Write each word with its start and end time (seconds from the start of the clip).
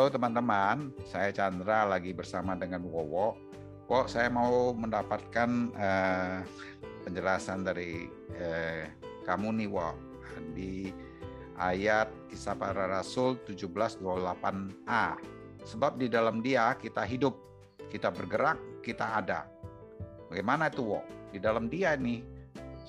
Halo 0.00 0.16
teman-teman, 0.16 0.96
saya 1.04 1.28
Chandra 1.28 1.84
lagi 1.84 2.16
bersama 2.16 2.56
dengan 2.56 2.80
Wowo. 2.88 3.36
Kok 3.84 4.08
saya 4.08 4.32
mau 4.32 4.72
mendapatkan 4.72 5.76
uh, 5.76 6.40
penjelasan 7.04 7.68
dari 7.68 8.08
uh, 8.32 8.88
kamu 9.28 9.60
nih 9.60 9.68
Wo 9.68 9.92
di 10.56 10.88
ayat 11.60 12.08
kisah 12.32 12.56
para 12.56 12.88
rasul 12.88 13.36
1728a. 13.44 15.20
Sebab 15.68 16.00
di 16.00 16.08
dalam 16.08 16.40
dia 16.40 16.72
kita 16.80 17.04
hidup, 17.04 17.36
kita 17.92 18.08
bergerak, 18.08 18.80
kita 18.80 19.20
ada. 19.20 19.52
Bagaimana 20.32 20.72
itu 20.72 20.96
Wo? 20.96 21.04
Di 21.28 21.36
dalam 21.36 21.68
dia 21.68 21.92
nih 21.92 22.24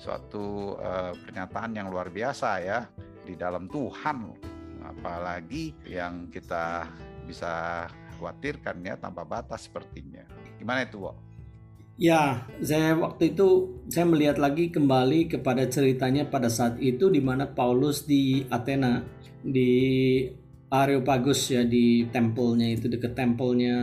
suatu 0.00 0.80
uh, 0.80 1.12
pernyataan 1.12 1.76
yang 1.76 1.92
luar 1.92 2.08
biasa 2.08 2.48
ya 2.64 2.88
di 3.28 3.36
dalam 3.36 3.68
Tuhan 3.68 4.48
apalagi 4.82 5.72
yang 5.86 6.28
kita 6.28 6.86
bisa 7.32 7.88
khawatirkan 8.20 8.84
ya 8.84 9.00
tanpa 9.00 9.24
batas 9.24 9.66
sepertinya. 9.66 10.22
Gimana 10.60 10.84
itu, 10.84 11.00
Wo? 11.00 11.16
Ya, 11.96 12.48
saya 12.60 12.96
waktu 12.96 13.36
itu 13.36 13.80
saya 13.88 14.08
melihat 14.08 14.36
lagi 14.40 14.72
kembali 14.72 15.32
kepada 15.32 15.64
ceritanya 15.68 16.28
pada 16.28 16.48
saat 16.48 16.80
itu 16.80 17.08
di 17.12 17.20
mana 17.20 17.48
Paulus 17.48 18.04
di 18.08 18.44
Athena 18.48 19.04
di 19.44 19.72
Areopagus 20.72 21.52
ya 21.52 21.68
di 21.68 22.08
tempelnya 22.08 22.64
itu 22.72 22.88
dekat 22.88 23.12
tempelnya 23.12 23.76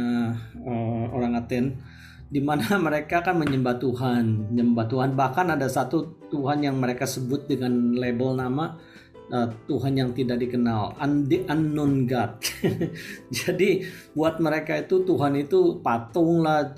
uh, 0.66 1.06
orang 1.14 1.38
Aten 1.38 1.78
di 2.34 2.42
mana 2.42 2.66
mereka 2.88 3.22
kan 3.22 3.38
menyembah 3.38 3.78
Tuhan, 3.78 4.50
menyembah 4.50 4.90
Tuhan 4.90 5.14
bahkan 5.14 5.54
ada 5.54 5.70
satu 5.70 6.18
Tuhan 6.34 6.66
yang 6.66 6.82
mereka 6.82 7.06
sebut 7.06 7.46
dengan 7.46 7.94
label 7.94 8.34
nama 8.34 8.74
uh, 9.34 9.48
Tuhan 9.66 9.94
yang 9.98 10.10
tidak 10.14 10.42
dikenal, 10.42 10.98
the 11.30 11.46
unknown 11.50 12.06
God. 12.10 12.38
Jadi 13.40 13.86
buat 14.14 14.42
mereka 14.42 14.78
itu 14.78 15.06
Tuhan 15.06 15.40
itu 15.40 15.80
patung 15.82 16.44
lah, 16.46 16.74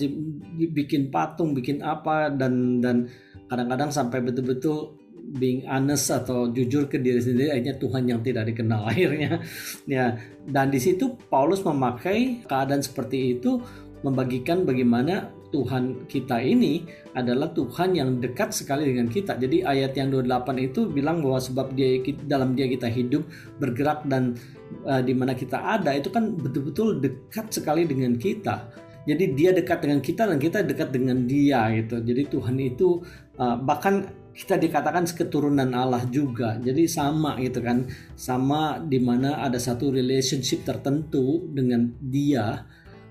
bikin 0.55 1.09
patung, 1.11 1.55
bikin 1.55 1.83
apa 1.83 2.31
dan 2.31 2.80
dan 2.83 3.11
kadang-kadang 3.52 3.91
sampai 3.91 4.23
betul-betul 4.23 5.02
being 5.21 5.63
honest 5.69 6.11
atau 6.11 6.49
jujur 6.52 6.91
ke 6.91 6.99
diri 6.99 7.21
sendiri 7.21 7.55
akhirnya 7.55 7.75
Tuhan 7.80 8.03
yang 8.09 8.19
tidak 8.25 8.52
dikenal 8.52 8.83
akhirnya 8.91 9.39
ya 9.88 10.17
dan 10.49 10.73
di 10.73 10.80
situ 10.81 11.15
Paulus 11.30 11.63
memakai 11.63 12.43
keadaan 12.43 12.83
seperti 12.83 13.38
itu 13.39 13.61
membagikan 14.02 14.65
bagaimana 14.65 15.30
Tuhan 15.52 16.07
kita 16.07 16.39
ini 16.39 16.88
adalah 17.13 17.52
Tuhan 17.52 17.94
yang 17.94 18.23
dekat 18.23 18.55
sekali 18.55 18.88
dengan 18.89 19.11
kita. 19.11 19.35
Jadi 19.35 19.61
ayat 19.67 19.93
yang 19.99 20.09
28 20.09 20.67
itu 20.71 20.88
bilang 20.88 21.19
bahwa 21.19 21.38
sebab 21.38 21.75
dia 21.75 21.99
dalam 22.25 22.55
dia 22.55 22.71
kita 22.71 22.88
hidup, 22.88 23.27
bergerak 23.59 24.08
dan 24.08 24.39
uh, 24.88 25.03
di 25.03 25.11
mana 25.11 25.35
kita 25.35 25.59
ada 25.59 25.91
itu 25.93 26.08
kan 26.09 26.33
betul-betul 26.33 27.03
dekat 27.03 27.52
sekali 27.52 27.83
dengan 27.83 28.16
kita. 28.16 28.71
Jadi 29.02 29.33
dia 29.33 29.49
dekat 29.52 29.81
dengan 29.81 29.99
kita 29.99 30.30
dan 30.30 30.38
kita 30.38 30.61
dekat 30.61 30.89
dengan 30.93 31.25
dia 31.25 31.67
gitu. 31.73 31.99
Jadi 31.99 32.21
Tuhan 32.30 32.55
itu 32.61 33.02
uh, 33.41 33.58
bahkan 33.58 34.08
kita 34.31 34.55
dikatakan 34.55 35.03
keturunan 35.11 35.73
Allah 35.75 36.05
juga. 36.08 36.55
Jadi 36.61 36.88
sama 36.88 37.36
gitu 37.41 37.59
kan. 37.59 37.89
Sama 38.15 38.80
di 38.80 39.02
mana 39.02 39.43
ada 39.43 39.59
satu 39.59 39.91
relationship 39.91 40.63
tertentu 40.63 41.49
dengan 41.52 41.91
dia 41.99 42.63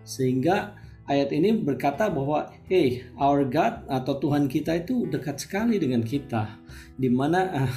sehingga 0.06 0.75
ayat 1.11 1.34
ini 1.34 1.58
berkata 1.58 2.06
bahwa 2.06 2.55
hey 2.70 3.03
our 3.19 3.42
God 3.42 3.83
atau 3.91 4.22
Tuhan 4.22 4.47
kita 4.47 4.86
itu 4.86 5.11
dekat 5.11 5.42
sekali 5.42 5.83
dengan 5.83 6.06
kita. 6.06 6.62
Di 6.94 7.11
mana 7.11 7.66
uh, 7.66 7.75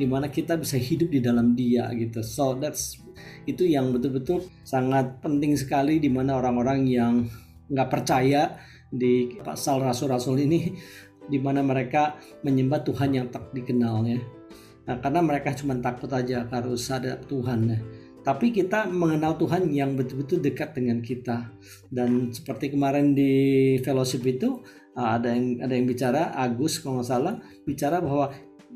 di 0.00 0.10
mana 0.10 0.26
kita 0.26 0.58
bisa 0.58 0.74
hidup 0.74 1.14
di 1.14 1.22
dalam 1.22 1.54
Dia 1.54 1.86
gitu. 1.94 2.26
So 2.26 2.58
that's 2.58 2.98
itu 3.46 3.62
yang 3.70 3.94
betul-betul 3.94 4.50
sangat 4.66 5.22
penting 5.22 5.54
sekali 5.54 6.02
di 6.02 6.10
mana 6.10 6.42
orang-orang 6.42 6.90
yang 6.90 7.14
nggak 7.70 7.88
percaya 7.88 8.58
di 8.90 9.38
pasal 9.40 9.80
rasul-rasul 9.80 10.42
ini 10.42 10.74
di 11.30 11.38
mana 11.38 11.62
mereka 11.62 12.18
menyembah 12.42 12.82
Tuhan 12.82 13.14
yang 13.14 13.26
tak 13.30 13.54
dikenalnya. 13.54 14.18
Nah, 14.82 14.98
karena 14.98 15.22
mereka 15.22 15.54
cuma 15.54 15.78
takut 15.78 16.10
aja 16.10 16.42
harus 16.50 16.90
ada 16.90 17.14
Tuhan. 17.14 17.70
ya 17.70 18.01
tapi 18.22 18.54
kita 18.54 18.86
mengenal 18.86 19.34
Tuhan 19.34 19.70
yang 19.74 19.98
betul-betul 19.98 20.38
dekat 20.38 20.78
dengan 20.78 21.02
kita. 21.02 21.50
Dan 21.90 22.30
seperti 22.30 22.70
kemarin 22.70 23.18
di 23.18 23.76
fellowship 23.82 24.22
itu 24.26 24.62
uh, 24.94 25.18
ada 25.18 25.34
yang 25.34 25.58
ada 25.58 25.74
yang 25.74 25.86
bicara 25.90 26.30
Agus 26.38 26.78
kalau 26.78 27.02
nggak 27.02 27.08
salah 27.10 27.34
bicara 27.66 27.98
bahwa 27.98 28.30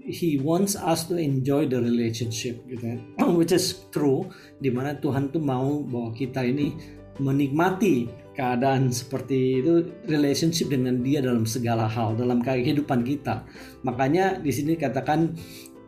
he 0.07 0.39
wants 0.39 0.75
us 0.79 1.07
to 1.09 1.19
enjoy 1.19 1.67
the 1.67 1.79
relationship 1.79 2.63
gitu 2.69 2.85
kan 2.85 3.01
which 3.39 3.51
is 3.51 3.89
true 3.91 4.29
di 4.63 4.71
mana 4.71 4.95
Tuhan 4.99 5.35
tuh 5.35 5.43
mau 5.43 5.83
bahwa 5.83 6.15
kita 6.15 6.47
ini 6.47 6.77
menikmati 7.17 8.07
keadaan 8.37 8.93
seperti 8.93 9.65
itu 9.65 9.89
relationship 10.05 10.69
dengan 10.69 11.01
dia 11.01 11.25
dalam 11.25 11.49
segala 11.49 11.89
hal 11.89 12.13
dalam 12.21 12.45
kehidupan 12.45 13.01
kita. 13.01 13.49
Makanya 13.89 14.37
di 14.37 14.53
sini 14.53 14.77
katakan 14.77 15.33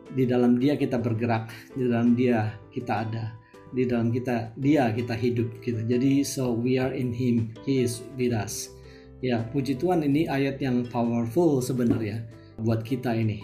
di 0.09 0.25
dalam 0.25 0.57
dia 0.57 0.73
kita 0.73 0.97
bergerak 0.97 1.53
di 1.77 1.85
dalam 1.85 2.17
dia 2.17 2.57
kita 2.73 3.05
ada 3.05 3.39
di 3.73 3.85
dalam 3.85 4.09
kita 4.09 4.53
dia 4.57 4.89
kita 4.89 5.13
hidup 5.13 5.49
gitu. 5.61 5.81
Jadi 5.85 6.25
so 6.25 6.53
we 6.53 6.81
are 6.81 6.93
in 6.93 7.13
him 7.13 7.53
he 7.65 7.85
is 7.85 8.01
with 8.17 8.33
us. 8.33 8.73
Ya 9.19 9.43
puji 9.51 9.75
Tuhan 9.77 10.05
ini 10.05 10.25
ayat 10.31 10.63
yang 10.63 10.87
powerful 10.87 11.59
sebenarnya 11.59 12.23
buat 12.59 12.81
kita 12.81 13.13
ini. 13.13 13.43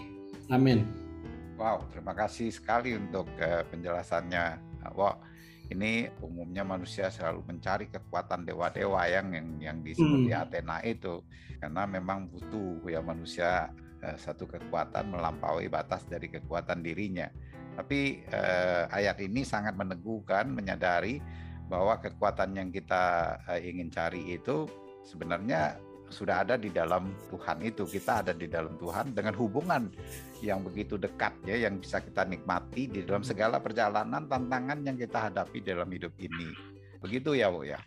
Amin. 0.49 0.85
Wow 1.55 1.87
terima 1.91 2.15
kasih 2.15 2.49
sekali 2.51 2.95
untuk 2.95 3.29
uh, 3.39 3.63
penjelasannya. 3.69 4.59
Wow 4.95 5.21
ini 5.73 6.09
umumnya 6.21 6.61
manusia 6.61 7.09
selalu 7.09 7.41
mencari 7.49 7.89
kekuatan 7.89 8.45
dewa-dewa 8.45 9.01
yang 9.09 9.33
yang 9.33 9.49
yang 9.57 9.77
disebut 9.81 10.29
hmm. 10.29 10.41
Athena 10.45 10.77
itu. 10.85 11.25
Karena 11.57 11.89
memang 11.89 12.29
butuh 12.29 12.85
ya 12.85 13.01
manusia 13.01 13.73
uh, 14.05 14.17
satu 14.21 14.45
kekuatan 14.45 15.09
melampaui 15.09 15.65
batas 15.65 16.05
dari 16.05 16.29
kekuatan 16.29 16.85
dirinya 16.85 17.25
tapi 17.75 18.23
eh, 18.31 18.83
ayat 18.87 19.19
ini 19.19 19.43
sangat 19.43 19.75
meneguhkan, 19.75 20.47
menyadari 20.47 21.19
bahwa 21.67 21.99
kekuatan 21.99 22.55
yang 22.55 22.69
kita 22.71 23.35
eh, 23.51 23.67
ingin 23.67 23.91
cari 23.91 24.39
itu 24.39 24.63
sebenarnya 25.03 25.75
sudah 26.07 26.47
ada 26.47 26.55
di 26.55 26.71
dalam 26.71 27.11
Tuhan 27.27 27.59
itu. 27.67 27.83
Kita 27.83 28.23
ada 28.23 28.31
di 28.31 28.47
dalam 28.47 28.79
Tuhan 28.79 29.11
dengan 29.11 29.35
hubungan 29.35 29.91
yang 30.39 30.63
begitu 30.63 30.95
dekat 30.95 31.35
ya, 31.43 31.67
yang 31.67 31.83
bisa 31.83 31.99
kita 31.99 32.23
nikmati 32.23 32.87
di 32.87 33.03
dalam 33.03 33.27
segala 33.27 33.59
perjalanan 33.59 34.23
tantangan 34.23 34.79
yang 34.87 34.95
kita 34.95 35.27
hadapi 35.29 35.59
dalam 35.59 35.91
hidup 35.91 36.15
ini. 36.15 36.55
Begitu 37.03 37.35
ya, 37.35 37.51
Bu 37.51 37.67
ya. 37.67 37.81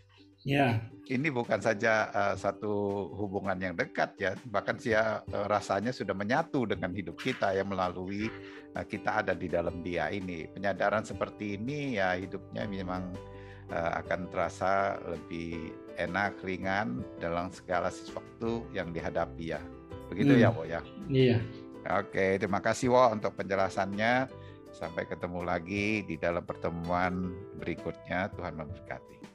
Ya. 0.47 0.87
Ini 1.09 1.32
bukan 1.32 1.59
saja 1.59 2.12
uh, 2.12 2.37
satu 2.37 2.71
hubungan 3.16 3.56
yang 3.59 3.75
dekat 3.75 4.15
ya, 4.21 4.32
bahkan 4.47 4.76
dia 4.76 5.25
uh, 5.32 5.47
rasanya 5.49 5.91
sudah 5.91 6.12
menyatu 6.12 6.69
dengan 6.69 6.93
hidup 6.93 7.16
kita 7.19 7.56
ya 7.56 7.65
melalui 7.65 8.28
uh, 8.76 8.84
kita 8.84 9.25
ada 9.25 9.32
di 9.32 9.49
dalam 9.49 9.81
Dia 9.81 10.12
ini. 10.12 10.47
Penyadaran 10.53 11.03
seperti 11.03 11.56
ini 11.56 11.97
ya 11.97 12.15
hidupnya 12.15 12.69
memang 12.69 13.16
uh, 13.72 13.93
akan 14.04 14.28
terasa 14.28 15.00
lebih 15.09 15.72
enak, 15.97 16.38
ringan 16.44 17.03
dalam 17.19 17.50
segala 17.50 17.91
sesuatu 17.91 18.69
yang 18.70 18.93
dihadapi 18.93 19.56
ya. 19.56 19.60
Begitu 20.12 20.38
ya, 20.38 20.53
hmm. 20.53 20.55
ya, 20.55 20.56
Wo 20.56 20.62
ya. 20.65 20.81
Iya. 21.09 21.38
Oke, 22.05 22.37
terima 22.37 22.60
kasih 22.60 22.93
Wo 22.93 23.10
untuk 23.10 23.34
penjelasannya. 23.34 24.28
Sampai 24.69 25.09
ketemu 25.09 25.43
lagi 25.43 26.05
di 26.05 26.20
dalam 26.20 26.44
pertemuan 26.44 27.32
berikutnya. 27.56 28.28
Tuhan 28.37 28.55
memberkati. 28.55 29.28